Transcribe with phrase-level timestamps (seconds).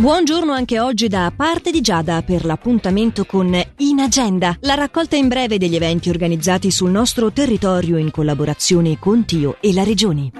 [0.00, 5.28] Buongiorno anche oggi da parte di Giada per l'appuntamento con In Agenda, la raccolta in
[5.28, 10.30] breve degli eventi organizzati sul nostro territorio in collaborazione con Tio e la Regione.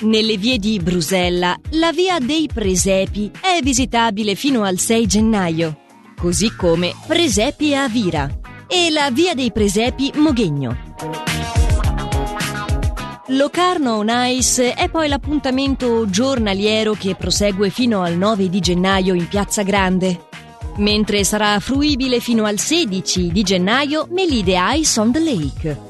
[0.00, 5.78] Nelle vie di Brusella, la via dei Presepi è visitabile fino al 6 gennaio,
[6.18, 8.28] così come Presepi a Vira
[8.66, 10.85] e la via dei Presepi Moghegno.
[13.30, 19.26] Locarno on Ice è poi l'appuntamento giornaliero che prosegue fino al 9 di gennaio in
[19.26, 20.28] Piazza Grande,
[20.76, 25.80] mentre sarà fruibile fino al 16 di gennaio Melide Ice on the Lake.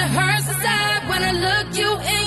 [0.00, 2.19] it hurts inside when I look you in.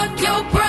[0.00, 0.59] fuck your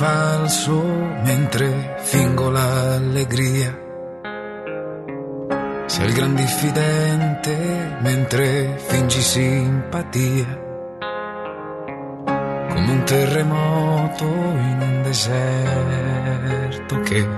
[0.00, 0.82] falso
[1.24, 3.78] mentre fingo l'allegria.
[5.84, 10.58] Sei il gran diffidente mentre fingi simpatia.
[12.70, 17.28] Come un terremoto in un deserto che,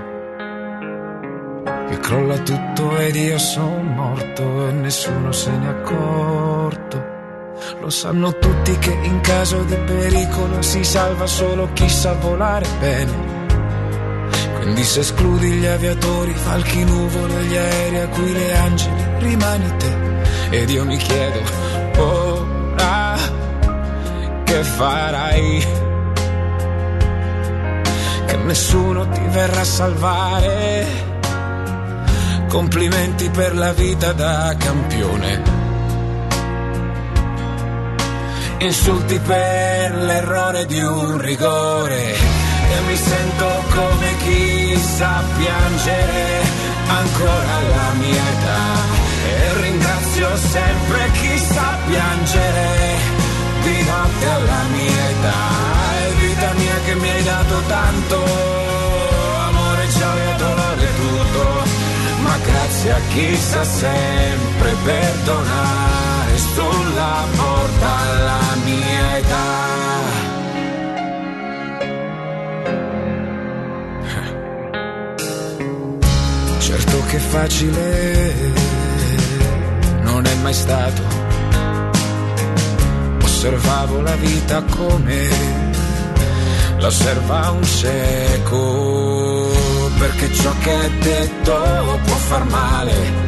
[1.89, 7.12] che crolla tutto ed io sono morto e nessuno se ne è accorto.
[7.79, 13.31] Lo sanno tutti che in caso di pericolo si salva solo chi sa volare bene.
[14.55, 20.57] Quindi se escludi gli aviatori, falchi nuvole, gli aerei a cui le angeli, rimani te.
[20.57, 21.41] Ed io mi chiedo,
[21.97, 23.17] ora
[24.43, 25.65] che farai?
[28.25, 30.87] Che nessuno ti verrà a salvare.
[32.47, 35.62] Complimenti per la vita da campione
[38.65, 42.13] insulti per l'errore di un rigore.
[42.13, 43.45] E mi sento
[43.75, 46.41] come chi sa piangere
[46.87, 49.01] ancora alla mia età.
[49.27, 52.67] E ringrazio sempre chi sa piangere
[53.63, 55.41] di notte alla mia età.
[55.99, 58.23] È vita mia che mi hai dato tanto
[59.47, 61.63] amore, gioia, dolore, tutto.
[62.21, 67.52] Ma grazie a chi sa sempre perdonare sulla alla
[69.33, 69.51] età.
[76.59, 78.33] Certo che facile
[80.01, 81.01] non è mai stato.
[83.21, 85.61] Osservavo la vita come
[86.77, 89.49] la osserva un cieco,
[89.97, 93.21] perché ciò che è detto può far male.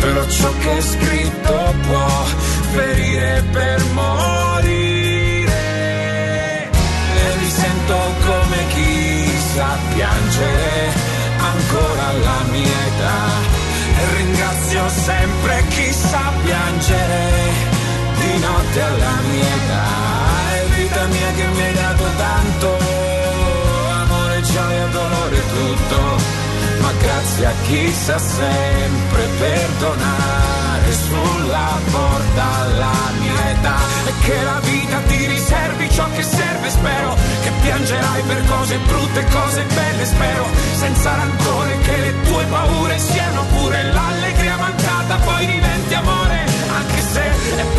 [0.00, 2.24] Però ciò che è scritto può
[2.72, 5.52] ferire per morire.
[7.14, 10.92] E mi sento come chi sa piangere
[11.38, 13.20] ancora alla mia età.
[14.00, 17.26] E ringrazio sempre chi sa piangere
[18.20, 19.86] di notte alla mia età.
[20.52, 22.78] È vita mia che mi hai dato tanto,
[24.02, 26.36] amore, gioia, dolore, tutto.
[26.80, 30.57] Ma grazie a chi sa sempre perdonare
[31.08, 33.76] sulla porta alla mia età.
[34.06, 37.16] E che la vita ti riservi ciò che serve, spero.
[37.42, 40.44] Che piangerai per cose brutte cose belle, spero.
[40.74, 42.77] Senza rancore che le tue paure la